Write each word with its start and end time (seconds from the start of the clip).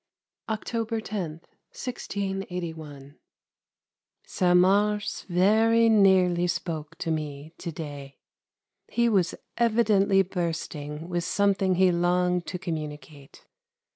October 0.49 0.99
10,1681. 0.99 3.17
Saint 4.25 4.57
Mars 4.57 5.25
very 5.29 5.89
nearly 5.89 6.47
spoke 6.47 6.97
to 6.97 7.11
me 7.11 7.53
to 7.59 7.71
day. 7.71 8.17
He 8.87 9.07
was 9.07 9.35
evidently 9.59 10.23
bursting 10.23 11.07
with 11.07 11.23
something 11.23 11.75
he 11.75 11.91
longed 11.91 12.47
to 12.47 12.57
communicate. 12.57 13.45